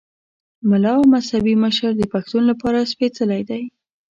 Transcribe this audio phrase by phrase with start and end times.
[0.69, 3.63] ملا او مذهبي مشر د پښتون لپاره سپېڅلی دی.